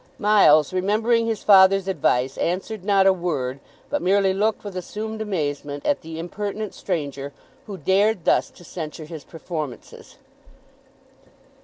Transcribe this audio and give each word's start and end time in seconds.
Miles, 0.17 0.73
remembering 0.73 1.27
his 1.27 1.43
father's 1.43 1.87
advice, 1.87 2.35
answered 2.39 2.83
not 2.83 3.05
a 3.05 3.13
word, 3.13 3.59
but 3.87 4.01
merely 4.01 4.33
looked 4.33 4.63
with 4.63 4.75
assumed 4.75 5.21
amazement 5.21 5.85
at 5.85 6.01
the 6.01 6.17
impertinent 6.17 6.73
stranger 6.73 7.33
who 7.67 7.77
dared 7.77 8.25
thus 8.25 8.49
to 8.49 8.63
censure 8.63 9.05
his 9.05 9.23
performances. 9.23 10.17